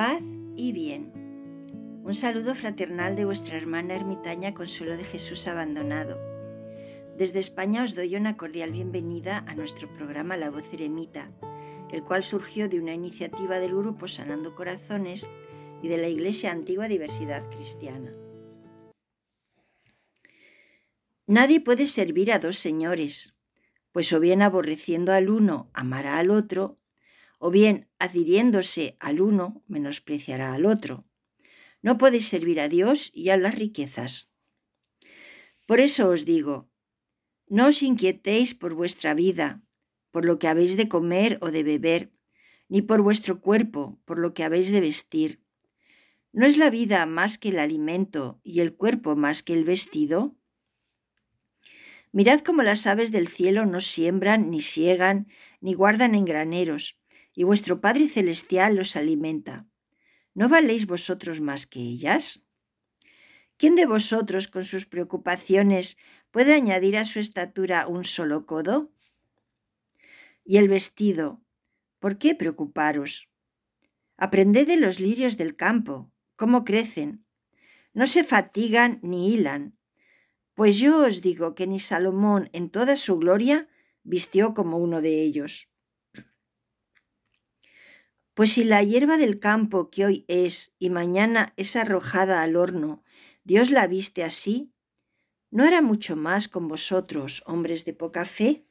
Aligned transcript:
Paz 0.00 0.22
y 0.56 0.72
bien. 0.72 1.12
Un 2.04 2.14
saludo 2.14 2.54
fraternal 2.54 3.16
de 3.16 3.26
vuestra 3.26 3.58
hermana 3.58 3.96
ermitaña 3.96 4.54
Consuelo 4.54 4.96
de 4.96 5.04
Jesús 5.04 5.46
Abandonado. 5.46 6.18
Desde 7.18 7.38
España 7.38 7.84
os 7.84 7.94
doy 7.94 8.16
una 8.16 8.38
cordial 8.38 8.72
bienvenida 8.72 9.44
a 9.46 9.54
nuestro 9.54 9.94
programa 9.98 10.38
La 10.38 10.48
Voz 10.48 10.72
Eremita, 10.72 11.30
el 11.92 12.02
cual 12.02 12.24
surgió 12.24 12.70
de 12.70 12.80
una 12.80 12.94
iniciativa 12.94 13.58
del 13.58 13.74
grupo 13.76 14.08
Sanando 14.08 14.54
Corazones 14.54 15.26
y 15.82 15.88
de 15.88 15.98
la 15.98 16.08
Iglesia 16.08 16.50
Antigua 16.50 16.88
Diversidad 16.88 17.46
Cristiana. 17.50 18.10
Nadie 21.26 21.60
puede 21.60 21.86
servir 21.86 22.32
a 22.32 22.38
dos 22.38 22.56
señores, 22.56 23.36
pues 23.92 24.10
o 24.14 24.18
bien 24.18 24.40
aborreciendo 24.40 25.12
al 25.12 25.28
uno 25.28 25.68
amará 25.74 26.16
al 26.16 26.30
otro, 26.30 26.79
o 27.42 27.50
bien 27.50 27.88
adhiriéndose 27.98 28.96
al 29.00 29.22
uno 29.22 29.64
menospreciará 29.66 30.52
al 30.52 30.66
otro. 30.66 31.06
No 31.80 31.96
podéis 31.96 32.28
servir 32.28 32.60
a 32.60 32.68
Dios 32.68 33.10
y 33.14 33.30
a 33.30 33.38
las 33.38 33.54
riquezas. 33.54 34.30
Por 35.66 35.80
eso 35.80 36.10
os 36.10 36.26
digo, 36.26 36.70
no 37.48 37.68
os 37.68 37.82
inquietéis 37.82 38.54
por 38.54 38.74
vuestra 38.74 39.14
vida, 39.14 39.62
por 40.10 40.26
lo 40.26 40.38
que 40.38 40.48
habéis 40.48 40.76
de 40.76 40.88
comer 40.88 41.38
o 41.40 41.50
de 41.50 41.62
beber, 41.62 42.12
ni 42.68 42.82
por 42.82 43.00
vuestro 43.00 43.40
cuerpo, 43.40 43.98
por 44.04 44.18
lo 44.18 44.34
que 44.34 44.44
habéis 44.44 44.70
de 44.70 44.82
vestir. 44.82 45.42
¿No 46.32 46.46
es 46.46 46.58
la 46.58 46.68
vida 46.68 47.06
más 47.06 47.38
que 47.38 47.48
el 47.48 47.58
alimento 47.58 48.40
y 48.44 48.60
el 48.60 48.76
cuerpo 48.76 49.16
más 49.16 49.42
que 49.42 49.54
el 49.54 49.64
vestido? 49.64 50.36
Mirad 52.12 52.40
cómo 52.40 52.62
las 52.62 52.86
aves 52.86 53.12
del 53.12 53.28
cielo 53.28 53.64
no 53.64 53.80
siembran, 53.80 54.50
ni 54.50 54.60
siegan, 54.60 55.28
ni 55.60 55.72
guardan 55.72 56.14
en 56.14 56.26
graneros, 56.26 56.99
y 57.40 57.42
vuestro 57.42 57.80
Padre 57.80 58.06
Celestial 58.06 58.76
los 58.76 58.96
alimenta. 58.96 59.66
¿No 60.34 60.50
valéis 60.50 60.86
vosotros 60.86 61.40
más 61.40 61.66
que 61.66 61.80
ellas? 61.80 62.44
¿Quién 63.56 63.76
de 63.76 63.86
vosotros 63.86 64.46
con 64.46 64.62
sus 64.62 64.84
preocupaciones 64.84 65.96
puede 66.30 66.52
añadir 66.52 66.98
a 66.98 67.06
su 67.06 67.18
estatura 67.18 67.86
un 67.86 68.04
solo 68.04 68.44
codo? 68.44 68.92
Y 70.44 70.58
el 70.58 70.68
vestido, 70.68 71.40
¿por 71.98 72.18
qué 72.18 72.34
preocuparos? 72.34 73.30
Aprended 74.18 74.66
de 74.66 74.76
los 74.76 75.00
lirios 75.00 75.38
del 75.38 75.56
campo, 75.56 76.12
cómo 76.36 76.62
crecen. 76.62 77.24
No 77.94 78.06
se 78.06 78.22
fatigan 78.22 79.00
ni 79.02 79.32
hilan. 79.32 79.78
Pues 80.52 80.78
yo 80.78 81.06
os 81.06 81.22
digo 81.22 81.54
que 81.54 81.66
ni 81.66 81.78
Salomón 81.78 82.50
en 82.52 82.68
toda 82.68 82.98
su 82.98 83.16
gloria 83.16 83.66
vistió 84.02 84.52
como 84.52 84.76
uno 84.76 85.00
de 85.00 85.22
ellos. 85.22 85.69
Pues 88.40 88.54
si 88.54 88.64
la 88.64 88.82
hierba 88.82 89.18
del 89.18 89.38
campo 89.38 89.90
que 89.90 90.06
hoy 90.06 90.24
es 90.26 90.72
y 90.78 90.88
mañana 90.88 91.52
es 91.58 91.76
arrojada 91.76 92.40
al 92.40 92.56
horno, 92.56 93.04
Dios 93.44 93.70
la 93.70 93.86
viste 93.86 94.24
así, 94.24 94.72
¿no 95.50 95.62
hará 95.62 95.82
mucho 95.82 96.16
más 96.16 96.48
con 96.48 96.66
vosotros, 96.66 97.42
hombres 97.44 97.84
de 97.84 97.92
poca 97.92 98.24
fe? 98.24 98.64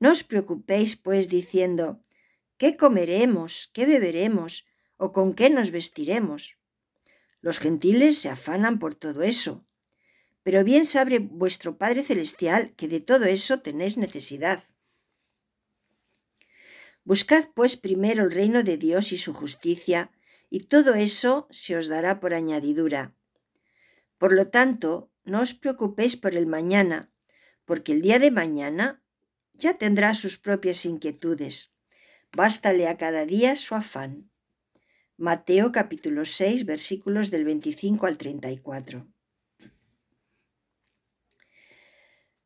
No 0.00 0.12
os 0.12 0.22
preocupéis, 0.22 0.96
pues, 0.96 1.30
diciendo, 1.30 2.02
¿qué 2.58 2.76
comeremos? 2.76 3.70
¿Qué 3.72 3.86
beberemos? 3.86 4.66
¿O 4.98 5.10
con 5.10 5.32
qué 5.32 5.48
nos 5.48 5.70
vestiremos? 5.70 6.58
Los 7.40 7.58
gentiles 7.58 8.18
se 8.18 8.28
afanan 8.28 8.78
por 8.78 8.96
todo 8.96 9.22
eso 9.22 9.64
pero 10.42 10.62
bien 10.62 10.84
sabe 10.84 11.20
vuestro 11.20 11.78
Padre 11.78 12.02
Celestial 12.02 12.74
que 12.74 12.88
de 12.88 13.00
todo 13.00 13.24
eso 13.26 13.60
tenéis 13.60 13.98
necesidad. 13.98 14.62
Buscad 17.08 17.48
pues 17.54 17.78
primero 17.78 18.24
el 18.24 18.30
reino 18.30 18.62
de 18.62 18.76
Dios 18.76 19.12
y 19.12 19.16
su 19.16 19.32
justicia, 19.32 20.10
y 20.50 20.64
todo 20.64 20.94
eso 20.94 21.48
se 21.50 21.74
os 21.74 21.88
dará 21.88 22.20
por 22.20 22.34
añadidura. 22.34 23.14
Por 24.18 24.34
lo 24.34 24.48
tanto, 24.48 25.10
no 25.24 25.40
os 25.40 25.54
preocupéis 25.54 26.18
por 26.18 26.34
el 26.34 26.46
mañana, 26.46 27.10
porque 27.64 27.92
el 27.92 28.02
día 28.02 28.18
de 28.18 28.30
mañana 28.30 29.02
ya 29.54 29.78
tendrá 29.78 30.12
sus 30.12 30.36
propias 30.36 30.84
inquietudes. 30.84 31.72
Bástale 32.36 32.86
a 32.88 32.98
cada 32.98 33.24
día 33.24 33.56
su 33.56 33.74
afán. 33.74 34.30
Mateo 35.16 35.72
capítulo 35.72 36.26
6 36.26 36.66
versículos 36.66 37.30
del 37.30 37.46
25 37.46 38.04
al 38.06 38.18
34. 38.18 39.08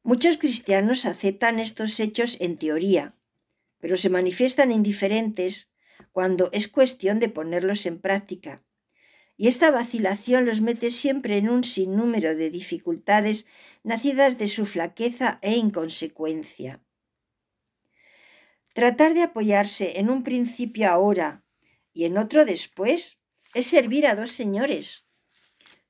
Muchos 0.04 0.38
cristianos 0.38 1.04
aceptan 1.04 1.58
estos 1.58 1.98
hechos 1.98 2.37
en 2.41 2.58
teoría, 2.58 3.16
pero 3.82 3.97
se 3.97 4.10
manifiestan 4.10 4.70
indiferentes 4.70 5.69
cuando 6.12 6.50
es 6.53 6.69
cuestión 6.69 7.19
de 7.19 7.28
ponerlos 7.28 7.84
en 7.84 8.00
práctica. 8.00 8.62
Y 9.37 9.48
esta 9.48 9.72
vacilación 9.72 10.47
los 10.47 10.60
mete 10.60 10.88
siempre 10.93 11.37
en 11.37 11.48
un 11.48 11.65
sinnúmero 11.65 12.37
de 12.37 12.48
dificultades 12.48 13.44
nacidas 13.82 14.38
de 14.38 14.47
su 14.47 14.66
flaqueza 14.66 15.41
e 15.43 15.56
inconsecuencia. 15.56 16.81
Tratar 18.72 19.15
de 19.15 19.25
apoyarse 19.25 19.99
en 19.99 20.10
un 20.10 20.22
principio 20.22 20.88
ahora 20.88 21.44
y 21.93 22.04
en 22.04 22.19
otro 22.19 22.44
después 22.44 23.19
es 23.53 23.66
servir 23.66 24.06
a 24.06 24.14
dos 24.14 24.31
señores. 24.31 25.09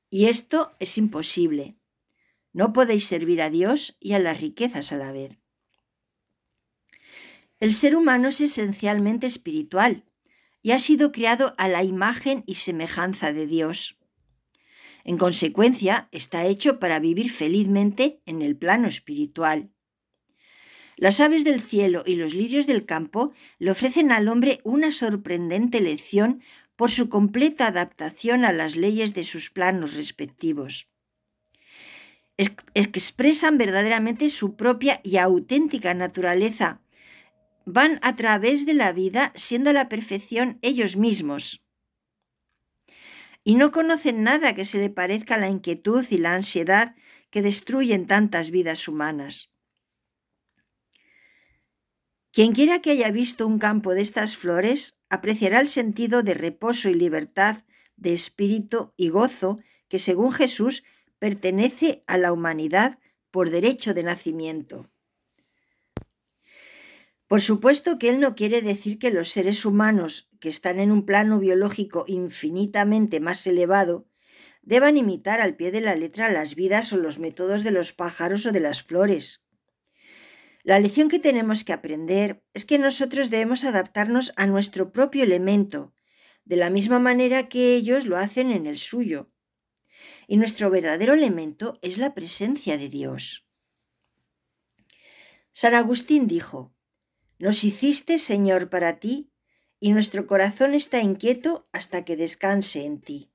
Y 0.09 0.29
esto 0.29 0.73
es 0.81 0.97
imposible. 0.97 1.77
No 2.55 2.73
podéis 2.73 3.05
servir 3.05 3.43
a 3.43 3.51
Dios 3.51 3.99
y 4.01 4.15
a 4.15 4.19
las 4.19 4.41
riquezas 4.41 4.93
a 4.93 4.97
la 4.97 5.13
vez. 5.13 5.42
El 7.63 7.75
ser 7.75 7.95
humano 7.95 8.27
es 8.27 8.41
esencialmente 8.41 9.29
espiritual 9.29 10.05
y 10.63 10.73
ha 10.73 10.81
sido 10.81 11.13
creado 11.13 11.55
a 11.59 11.69
la 11.69 11.85
imagen 11.85 12.43
y 12.45 12.57
semejanza 12.57 13.33
de 13.33 13.47
Dios. 13.47 13.97
En 15.05 15.17
consecuencia, 15.17 16.09
está 16.11 16.45
hecho 16.45 16.81
para 16.81 16.99
vivir 16.99 17.31
felizmente 17.31 18.21
en 18.27 18.43
el 18.43 18.57
plano 18.57 18.89
espiritual. 18.89 19.71
Las 20.97 21.21
aves 21.21 21.45
del 21.45 21.63
cielo 21.63 22.03
y 22.05 22.17
los 22.17 22.35
lirios 22.35 22.67
del 22.67 22.85
campo 22.85 23.33
le 23.61 23.71
ofrecen 23.71 24.11
al 24.11 24.27
hombre 24.27 24.59
una 24.65 24.91
sorprendente 24.91 25.81
lección 25.81 26.43
por 26.75 26.91
su 26.91 27.09
completa 27.09 27.69
adaptación 27.69 28.45
a 28.45 28.53
las 28.53 28.75
leyes 28.75 29.15
de 29.15 29.23
sus 29.23 29.51
planos 29.51 29.95
respectivos 29.95 30.89
expresan 32.75 33.59
verdaderamente 33.59 34.29
su 34.29 34.57
propia 34.57 35.01
y 35.03 35.19
auténtica 35.19 35.95
naturaleza. 35.95 36.82
Van 37.65 37.99
a 38.03 38.17
través 38.17 38.67
de 38.67 38.75
la 38.75 38.93
vida 38.93 39.33
siendo 39.35 39.73
la 39.73 39.89
perfección 39.89 40.59
ellos 40.63 40.97
mismos. 40.97 41.63
Y 43.45 43.55
no 43.55 43.73
conocen 43.73 44.23
nada 44.23 44.55
que 44.55 44.65
se 44.65 44.79
le 44.79 44.91
parezca 44.91 45.35
a 45.35 45.39
la 45.39 45.49
inquietud 45.49 46.05
y 46.11 46.19
la 46.19 46.35
ansiedad 46.35 46.95
que 47.31 47.43
destruyen 47.43 48.07
tantas 48.07 48.51
vidas 48.51 48.87
humanas. 48.87 49.51
Quien 52.31 52.53
quiera 52.53 52.81
que 52.81 52.93
haya 52.93 53.11
visto 53.11 53.47
un 53.47 53.59
campo 53.59 53.95
de 53.95 54.03
estas 54.03 54.37
flores 54.37 54.99
apreciará 55.11 55.61
el 55.61 55.69
sentido 55.69 56.23
de 56.23 56.35
reposo 56.35 56.89
y 56.89 56.95
libertad, 56.95 57.65
de 57.97 58.13
espíritu 58.15 58.91
y 58.97 59.11
gozo 59.11 59.57
que, 59.89 59.99
según 59.99 60.33
Jesús, 60.33 60.85
pertenece 61.19 62.03
a 62.07 62.17
la 62.17 62.33
humanidad 62.33 62.99
por 63.31 63.51
derecho 63.51 63.93
de 63.93 64.03
nacimiento. 64.03 64.92
Por 67.33 67.41
supuesto 67.41 67.99
que 67.99 68.11
él 68.11 68.21
no 68.21 68.35
quiere 68.35 68.61
decir 68.61 68.99
que 68.99 69.11
los 69.11 69.31
seres 69.31 69.65
humanos, 69.65 70.29
que 70.39 70.51
están 70.51 70.79
en 70.79 70.93
un 70.93 71.07
plano 71.07 71.39
biológico 71.39 72.05
infinitamente 72.07 73.21
más 73.21 73.47
elevado, 73.47 74.07
deban 74.61 74.99
imitar 74.99 75.41
al 75.41 75.57
pie 75.57 75.71
de 75.71 75.81
la 75.81 75.97
letra 75.97 76.31
las 76.31 76.55
vidas 76.55 76.93
o 76.93 76.99
los 76.99 77.19
métodos 77.19 77.65
de 77.65 77.71
los 77.71 77.95
pájaros 77.95 78.45
o 78.45 78.53
de 78.53 78.61
las 78.61 78.83
flores. 78.83 79.47
La 80.63 80.79
lección 80.79 81.09
que 81.09 81.19
tenemos 81.19 81.65
que 81.65 81.73
aprender 81.73 82.45
es 82.53 82.67
que 82.67 82.79
nosotros 82.79 83.31
debemos 83.31 83.65
adaptarnos 83.65 84.35
a 84.37 84.47
nuestro 84.47 84.93
propio 84.93 85.25
elemento, 85.25 85.95
de 86.45 86.57
la 86.57 86.69
misma 86.69 86.99
manera 86.99 87.49
que 87.49 87.75
ellos 87.75 88.05
lo 88.05 88.19
hacen 88.19 88.51
en 88.51 88.67
el 88.67 88.77
suyo 88.77 89.33
y 90.29 90.37
nuestro 90.37 90.69
verdadero 90.69 91.15
elemento 91.15 91.79
es 91.81 91.97
la 91.97 92.13
presencia 92.13 92.77
de 92.77 92.91
Dios. 92.91 93.47
San 95.51 95.75
Agustín 95.75 96.27
dijo, 96.27 96.75
Nos 97.43 97.65
hiciste, 97.65 98.19
Señor, 98.19 98.71
para 98.71 99.01
ti, 99.01 99.33
y 99.81 99.91
nuestro 99.91 100.29
corazón 100.29 100.75
está 100.75 101.01
inquieto 101.01 101.65
hasta 101.73 102.05
que 102.05 102.15
descanse 102.15 102.85
en 102.85 103.01
ti. 103.01 103.33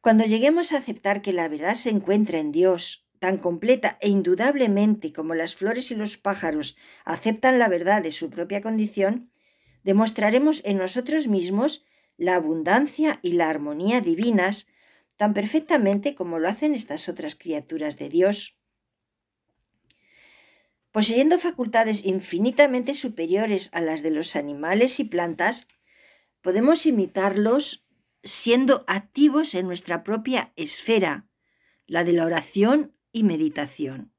Cuando 0.00 0.24
lleguemos 0.24 0.72
a 0.72 0.78
aceptar 0.78 1.20
que 1.20 1.34
la 1.34 1.46
verdad 1.46 1.74
se 1.74 1.90
encuentra 1.90 2.38
en 2.38 2.52
Dios, 2.52 3.06
tan 3.18 3.36
completa 3.36 3.98
e 4.00 4.08
indudablemente 4.08 5.12
como 5.12 5.34
las 5.34 5.54
flores 5.56 5.90
y 5.90 5.94
los 5.94 6.16
pájaros 6.16 6.78
aceptan 7.04 7.58
la 7.58 7.68
verdad 7.68 8.02
de 8.02 8.12
su 8.12 8.30
propia 8.30 8.62
condición, 8.62 9.30
demostraremos 9.84 10.62
en 10.64 10.78
nosotros 10.78 11.28
mismos 11.28 11.84
la 12.16 12.36
abundancia 12.36 13.20
y 13.20 13.32
la 13.32 13.50
armonía 13.50 14.00
divinas 14.00 14.68
tan 15.18 15.34
perfectamente 15.34 16.14
como 16.14 16.38
lo 16.38 16.48
hacen 16.48 16.74
estas 16.74 17.10
otras 17.10 17.34
criaturas 17.34 17.98
de 17.98 18.08
Dios. 18.08 18.57
Poseyendo 20.90 21.38
facultades 21.38 22.04
infinitamente 22.04 22.94
superiores 22.94 23.70
a 23.72 23.80
las 23.80 24.02
de 24.02 24.10
los 24.10 24.36
animales 24.36 25.00
y 25.00 25.04
plantas, 25.04 25.66
podemos 26.40 26.86
imitarlos 26.86 27.86
siendo 28.22 28.84
activos 28.86 29.54
en 29.54 29.66
nuestra 29.66 30.02
propia 30.02 30.52
esfera, 30.56 31.28
la 31.86 32.04
de 32.04 32.12
la 32.12 32.24
oración 32.24 32.94
y 33.12 33.24
meditación. 33.24 34.12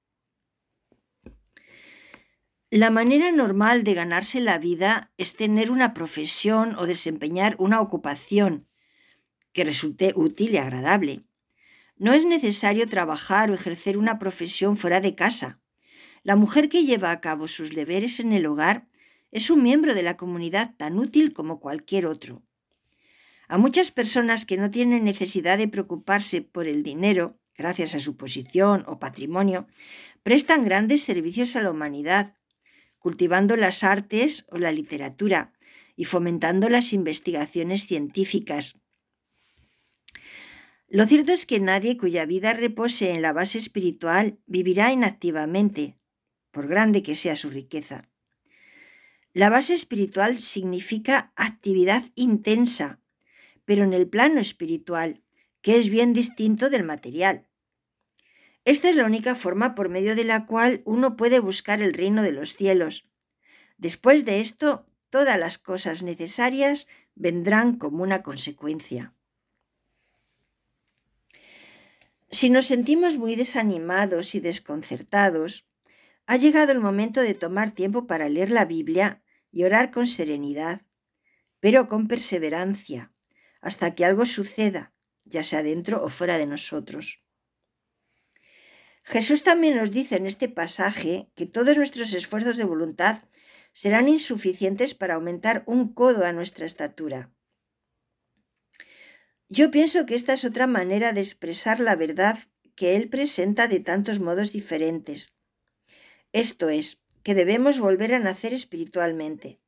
La 2.71 2.91
manera 2.91 3.31
normal 3.31 3.83
de 3.83 3.95
ganarse 3.95 4.39
la 4.39 4.59
vida 4.59 5.11
es 5.17 5.35
tener 5.35 5.71
una 5.71 5.95
profesión 5.95 6.75
o 6.77 6.85
desempeñar 6.85 7.55
una 7.57 7.81
ocupación 7.81 8.67
que 9.53 9.63
resulte 9.63 10.13
útil 10.15 10.53
y 10.53 10.57
agradable. 10.57 11.23
No 11.97 12.13
es 12.13 12.25
necesario 12.25 12.87
trabajar 12.87 13.49
o 13.49 13.55
ejercer 13.55 13.97
una 13.97 14.19
profesión 14.19 14.77
fuera 14.77 15.01
de 15.01 15.15
casa. 15.15 15.59
La 16.23 16.35
mujer 16.35 16.69
que 16.69 16.83
lleva 16.83 17.11
a 17.11 17.21
cabo 17.21 17.47
sus 17.47 17.73
deberes 17.73 18.19
en 18.19 18.33
el 18.33 18.45
hogar 18.45 18.87
es 19.31 19.49
un 19.49 19.63
miembro 19.63 19.95
de 19.95 20.03
la 20.03 20.17
comunidad 20.17 20.75
tan 20.75 20.97
útil 20.97 21.33
como 21.33 21.59
cualquier 21.59 22.05
otro. 22.05 22.43
A 23.47 23.57
muchas 23.57 23.91
personas 23.91 24.45
que 24.45 24.57
no 24.57 24.69
tienen 24.69 25.03
necesidad 25.03 25.57
de 25.57 25.67
preocuparse 25.67 26.41
por 26.41 26.67
el 26.67 26.83
dinero, 26.83 27.39
gracias 27.57 27.95
a 27.95 27.99
su 27.99 28.15
posición 28.15 28.83
o 28.87 28.99
patrimonio, 28.99 29.67
prestan 30.23 30.63
grandes 30.63 31.03
servicios 31.03 31.55
a 31.55 31.61
la 31.61 31.71
humanidad, 31.71 32.35
cultivando 32.99 33.55
las 33.55 33.83
artes 33.83 34.45
o 34.49 34.57
la 34.57 34.71
literatura 34.71 35.53
y 35.95 36.05
fomentando 36.05 36.69
las 36.69 36.93
investigaciones 36.93 37.87
científicas. 37.87 38.79
Lo 40.87 41.05
cierto 41.05 41.31
es 41.31 41.45
que 41.45 41.59
nadie 41.59 41.97
cuya 41.97 42.25
vida 42.25 42.53
repose 42.53 43.11
en 43.11 43.21
la 43.21 43.33
base 43.33 43.57
espiritual 43.57 44.39
vivirá 44.47 44.91
inactivamente, 44.91 45.98
por 46.51 46.67
grande 46.67 47.03
que 47.03 47.15
sea 47.15 47.35
su 47.35 47.49
riqueza. 47.49 48.09
La 49.33 49.49
base 49.49 49.73
espiritual 49.73 50.39
significa 50.39 51.31
actividad 51.35 52.03
intensa, 52.15 52.99
pero 53.65 53.83
en 53.83 53.93
el 53.93 54.07
plano 54.07 54.39
espiritual, 54.39 55.21
que 55.61 55.77
es 55.77 55.89
bien 55.89 56.13
distinto 56.13 56.69
del 56.69 56.83
material. 56.83 57.47
Esta 58.65 58.89
es 58.89 58.95
la 58.95 59.05
única 59.05 59.35
forma 59.35 59.75
por 59.75 59.89
medio 59.89 60.15
de 60.15 60.23
la 60.23 60.45
cual 60.45 60.81
uno 60.85 61.15
puede 61.15 61.39
buscar 61.39 61.81
el 61.81 61.93
reino 61.93 62.23
de 62.23 62.31
los 62.31 62.55
cielos. 62.55 63.07
Después 63.77 64.25
de 64.25 64.41
esto, 64.41 64.85
todas 65.09 65.39
las 65.39 65.57
cosas 65.57 66.03
necesarias 66.03 66.87
vendrán 67.15 67.77
como 67.77 68.03
una 68.03 68.21
consecuencia. 68.21 69.13
Si 72.31 72.49
nos 72.49 72.67
sentimos 72.67 73.17
muy 73.17 73.35
desanimados 73.35 74.35
y 74.35 74.39
desconcertados, 74.39 75.68
ha 76.29 76.37
llegado 76.37 76.71
el 76.71 76.79
momento 76.79 77.21
de 77.21 77.33
tomar 77.33 77.71
tiempo 77.71 78.05
para 78.05 78.29
leer 78.29 78.51
la 78.51 78.63
Biblia 78.63 79.23
y 79.51 79.63
orar 79.63 79.89
con 79.89 80.05
serenidad, 80.05 80.83
pero 81.59 81.87
con 81.87 82.07
perseverancia, 82.07 83.11
hasta 83.61 83.93
que 83.93 84.05
algo 84.05 84.27
suceda, 84.27 84.93
ya 85.23 85.43
sea 85.43 85.63
dentro 85.63 86.03
o 86.03 86.09
fuera 86.09 86.37
de 86.37 86.45
nosotros. 86.45 87.23
Jesús 89.01 89.41
también 89.41 89.75
nos 89.75 89.89
dice 89.89 90.17
en 90.17 90.27
este 90.27 90.49
pasaje 90.49 91.31
que 91.33 91.47
todos 91.47 91.77
nuestros 91.77 92.13
esfuerzos 92.13 92.57
de 92.57 92.65
voluntad 92.65 93.23
serán 93.73 94.07
insuficientes 94.07 94.93
para 94.93 95.15
aumentar 95.15 95.63
un 95.65 95.95
codo 95.95 96.27
a 96.27 96.31
nuestra 96.31 96.67
estatura. 96.67 97.33
Yo 99.47 99.71
pienso 99.71 100.05
que 100.05 100.13
esta 100.13 100.33
es 100.33 100.45
otra 100.45 100.67
manera 100.67 101.11
de 101.11 101.21
expresar 101.21 101.79
la 101.79 101.95
verdad 101.95 102.37
que 102.75 102.95
Él 102.95 103.09
presenta 103.09 103.67
de 103.67 103.79
tantos 103.79 104.19
modos 104.19 104.51
diferentes. 104.51 105.33
Esto 106.31 106.69
es, 106.69 107.03
que 107.23 107.33
debemos 107.33 107.79
volver 107.79 108.13
a 108.13 108.19
nacer 108.19 108.53
espiritualmente. 108.53 109.59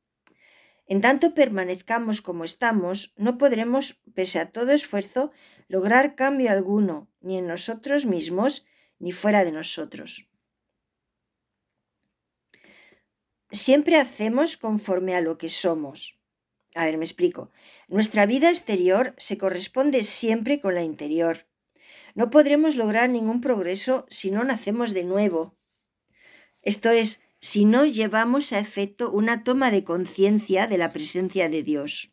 En 0.86 1.00
tanto 1.00 1.34
permanezcamos 1.34 2.20
como 2.20 2.44
estamos, 2.44 3.12
no 3.16 3.38
podremos, 3.38 4.00
pese 4.14 4.38
a 4.38 4.50
todo 4.50 4.72
esfuerzo, 4.72 5.32
lograr 5.68 6.14
cambio 6.14 6.50
alguno, 6.50 7.10
ni 7.20 7.38
en 7.38 7.46
nosotros 7.46 8.04
mismos, 8.04 8.64
ni 8.98 9.12
fuera 9.12 9.44
de 9.44 9.52
nosotros. 9.52 10.28
Siempre 13.50 13.96
hacemos 13.96 14.56
conforme 14.56 15.14
a 15.14 15.20
lo 15.20 15.38
que 15.38 15.48
somos. 15.48 16.18
A 16.74 16.86
ver, 16.86 16.96
me 16.96 17.04
explico. 17.04 17.50
Nuestra 17.88 18.24
vida 18.24 18.48
exterior 18.48 19.14
se 19.18 19.36
corresponde 19.36 20.02
siempre 20.04 20.60
con 20.60 20.74
la 20.74 20.82
interior. 20.82 21.46
No 22.14 22.30
podremos 22.30 22.76
lograr 22.76 23.10
ningún 23.10 23.40
progreso 23.40 24.06
si 24.08 24.30
no 24.30 24.42
nacemos 24.44 24.94
de 24.94 25.04
nuevo. 25.04 25.56
Esto 26.62 26.90
es, 26.90 27.20
si 27.40 27.64
no 27.64 27.84
llevamos 27.84 28.52
a 28.52 28.60
efecto 28.60 29.10
una 29.10 29.42
toma 29.42 29.70
de 29.70 29.82
conciencia 29.82 30.68
de 30.68 30.78
la 30.78 30.92
presencia 30.92 31.48
de 31.48 31.62
Dios. 31.64 32.12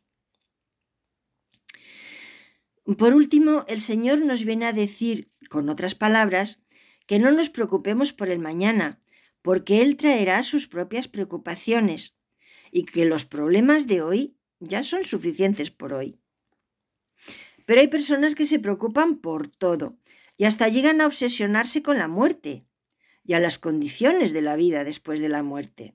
Por 2.98 3.13
último, 3.13 3.63
el 3.68 3.81
Señor 3.81 4.22
nos 4.25 4.44
viene 4.44 4.66
a 4.66 4.74
decir, 4.74 5.31
con 5.50 5.69
otras 5.69 5.94
palabras, 5.94 6.63
que 7.06 7.19
no 7.19 7.31
nos 7.31 7.50
preocupemos 7.50 8.12
por 8.12 8.30
el 8.30 8.40
mañana, 8.40 9.00
porque 9.44 9.81
Él 9.81 9.98
traerá 9.98 10.42
sus 10.42 10.68
propias 10.68 11.07
preocupaciones 11.07 12.16
y 12.72 12.86
que 12.86 13.06
los 13.06 13.25
problemas 13.25 13.86
de 13.86 14.02
hoy 14.02 14.38
ya 14.60 14.84
son 14.84 15.04
suficientes 15.04 15.69
por 15.69 15.94
hoy. 15.94 16.19
Pero 17.66 17.81
hay 17.81 17.88
personas 17.88 18.34
que 18.34 18.48
se 18.48 18.57
preocupan 18.57 19.18
por 19.18 19.48
todo 19.48 20.00
y 20.38 20.45
hasta 20.45 20.68
llegan 20.69 21.02
a 21.02 21.06
obsesionarse 21.06 21.84
con 21.84 22.00
la 22.00 22.07
muerte 22.07 22.66
y 23.30 23.36
a 23.36 23.40
las 23.40 23.60
condiciones 23.60 24.34
de 24.34 24.42
la 24.42 24.56
vida 24.56 24.84
después 24.84 25.20
de 25.20 25.30
la 25.30 25.44
muerte. 25.44 25.94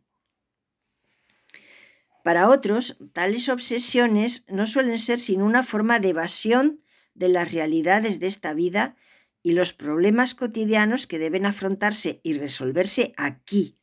Para 2.22 2.48
otros, 2.48 2.96
tales 3.12 3.48
obsesiones 3.48 4.44
no 4.46 4.68
suelen 4.68 5.00
ser 5.00 5.18
sino 5.18 5.44
una 5.44 5.64
forma 5.64 5.98
de 5.98 6.10
evasión 6.10 6.84
de 7.12 7.28
las 7.28 7.52
realidades 7.52 8.20
de 8.20 8.28
esta 8.28 8.54
vida 8.54 8.94
y 9.42 9.50
los 9.50 9.72
problemas 9.72 10.36
cotidianos 10.36 11.08
que 11.08 11.18
deben 11.18 11.44
afrontarse 11.44 12.20
y 12.22 12.34
resolverse 12.34 13.12
aquí 13.16 13.80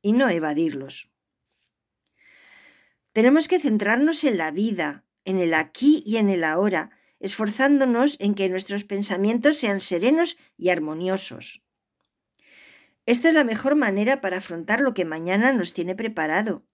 y 0.00 0.14
no 0.14 0.30
evadirlos. 0.30 1.10
Tenemos 3.12 3.48
que 3.48 3.60
centrarnos 3.60 4.24
en 4.24 4.38
la 4.38 4.50
vida, 4.50 5.04
en 5.26 5.40
el 5.40 5.52
aquí 5.52 6.02
y 6.06 6.16
en 6.16 6.30
el 6.30 6.42
ahora, 6.42 6.90
esforzándonos 7.20 8.16
en 8.18 8.34
que 8.34 8.48
nuestros 8.48 8.84
pensamientos 8.84 9.58
sean 9.58 9.80
serenos 9.80 10.38
y 10.56 10.70
armoniosos. 10.70 11.67
Esta 13.08 13.28
es 13.28 13.34
la 13.34 13.42
mejor 13.42 13.74
manera 13.74 14.20
para 14.20 14.36
afrontar 14.36 14.80
lo 14.80 14.92
que 14.92 15.06
mañana 15.06 15.50
nos 15.54 15.72
tiene 15.72 15.94
preparado, 15.94 16.66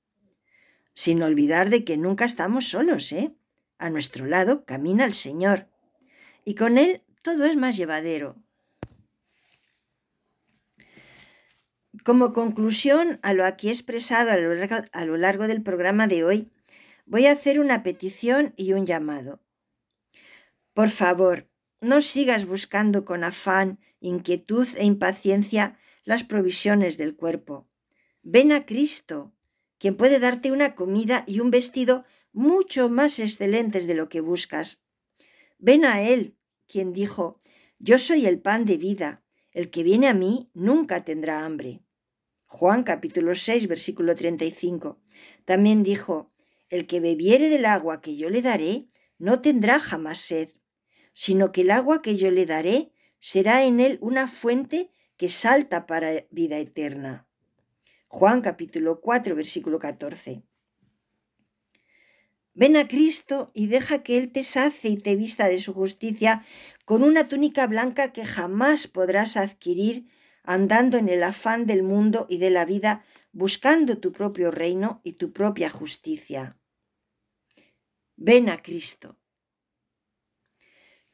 sin 0.93 1.23
olvidar 1.23 1.71
de 1.71 1.85
que 1.85 1.97
nunca 1.97 2.25
estamos 2.25 2.67
solos, 2.67 3.13
¿eh? 3.13 3.37
A 3.79 3.89
nuestro 3.89 4.27
lado 4.27 4.65
camina 4.65 5.05
el 5.05 5.15
Señor, 5.15 5.69
y 6.45 6.57
con 6.57 6.77
Él 6.77 7.05
todo 7.23 7.45
es 7.45 7.55
más 7.55 7.77
llevadero. 7.77 8.35
Como 12.03 12.33
conclusión 12.33 13.21
a 13.23 13.33
lo 13.33 13.45
aquí 13.45 13.69
expresado 13.69 14.33
a 14.33 14.37
lo, 14.37 14.57
largo, 14.57 14.89
a 14.91 15.05
lo 15.05 15.17
largo 15.17 15.47
del 15.47 15.63
programa 15.63 16.09
de 16.09 16.25
hoy, 16.25 16.51
voy 17.07 17.27
a 17.27 17.33
hacer 17.33 17.61
una 17.61 17.85
petición 17.85 18.55
y 18.57 18.73
un 18.73 18.87
llamado. 18.87 19.41
Por 20.73 20.91
favor, 20.91 21.49
no 21.81 22.03
sigas 22.03 22.45
buscando 22.45 23.05
con 23.05 23.23
afán, 23.23 23.79
inquietud 24.01 24.67
e 24.77 24.85
impaciencia 24.85 25.79
las 26.05 26.25
provisiones 26.25 26.99
del 26.99 27.17
cuerpo. 27.17 27.69
Ven 28.23 28.53
a 28.53 28.65
Cristo, 28.65 29.35
quien 29.79 29.97
puede 29.97 30.19
darte 30.19 30.53
una 30.53 30.75
comida 30.75 31.25
y 31.27 31.41
un 31.41 31.51
vestido 31.51 32.05
mucho 32.33 32.89
más 32.89 33.19
excelentes 33.19 33.87
de 33.87 33.95
lo 33.95 34.09
que 34.09 34.21
buscas. 34.21 34.83
Ven 35.59 35.85
a 35.85 36.03
Él, 36.03 36.37
quien 36.67 36.93
dijo, 36.93 37.39
Yo 37.79 37.99
soy 37.99 38.27
el 38.27 38.41
pan 38.41 38.65
de 38.65 38.77
vida, 38.77 39.23
el 39.53 39.71
que 39.71 39.83
viene 39.83 40.09
a 40.09 40.15
mí 40.15 40.51
nunca 40.53 41.05
tendrá 41.05 41.45
hambre. 41.45 41.83
Juan 42.47 42.83
capítulo 42.83 43.35
6 43.35 43.69
versículo 43.69 44.15
35. 44.15 45.01
También 45.45 45.83
dijo, 45.83 46.31
El 46.71 46.87
que 46.87 47.01
bebiere 47.01 47.49
del 47.49 47.67
agua 47.67 48.01
que 48.01 48.17
yo 48.17 48.31
le 48.31 48.43
daré, 48.43 48.87
no 49.19 49.41
tendrá 49.41 49.79
jamás 49.79 50.19
sed, 50.19 50.51
sino 51.13 51.53
que 51.53 51.63
el 51.63 51.71
agua 51.71 52.03
que 52.03 52.17
yo 52.17 52.31
le 52.31 52.47
daré 52.47 52.93
será 53.19 53.65
en 53.65 53.81
él 53.81 53.99
una 54.01 54.29
fuente 54.29 54.91
que 55.17 55.29
salta 55.29 55.87
para 55.87 56.27
vida 56.31 56.59
eterna. 56.59 57.27
Juan 58.09 58.41
capítulo 58.43 59.01
4 59.01 59.35
versículo 59.35 59.79
14. 59.79 60.45
Ven 62.55 62.77
a 62.77 62.87
Cristo 62.87 63.51
y 63.53 63.67
deja 63.67 64.05
que 64.05 64.17
Él 64.17 64.31
te 64.31 64.45
sace 64.45 64.89
y 64.89 64.97
te 64.97 65.17
vista 65.17 65.49
de 65.49 65.59
su 65.59 65.75
justicia 65.75 66.45
con 66.85 67.03
una 67.03 67.29
túnica 67.29 67.67
blanca 67.67 68.13
que 68.13 68.25
jamás 68.25 68.87
podrás 68.87 69.37
adquirir 69.37 70.07
andando 70.45 70.99
en 70.99 71.09
el 71.09 71.23
afán 71.23 71.67
del 71.67 71.83
mundo 71.83 72.27
y 72.29 72.39
de 72.39 72.51
la 72.51 72.65
vida, 72.65 73.05
buscando 73.33 73.99
tu 73.99 74.13
propio 74.13 74.51
reino 74.51 75.01
y 75.03 75.15
tu 75.15 75.33
propia 75.33 75.71
justicia. 75.71 76.59
Ven 78.17 78.49
a 78.51 78.63
Cristo. 78.63 79.19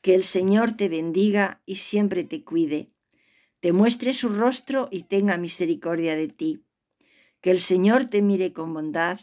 Que 0.03 0.15
el 0.15 0.25
Señor 0.25 0.77
te 0.77 0.89
bendiga 0.89 1.63
y 1.65 1.77
siempre 1.77 2.25
te 2.25 2.43
cuide. 2.43 2.91
Te 3.61 3.73
muestre 3.73 4.13
su 4.13 4.31
rostro 4.31 4.89
y 4.91 5.05
tenga 5.05 5.37
misericordia 5.37 6.17
de 6.17 6.29
ti. 6.29 6.65
Que 7.41 7.51
el 7.51 7.61
Señor 7.61 8.07
te 8.07 8.23
mire 8.23 8.53
con 8.53 8.75
bondad 8.75 9.21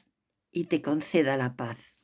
y 0.51 0.65
te 0.65 0.81
conceda 0.81 1.37
la 1.37 1.55
paz. 1.55 1.96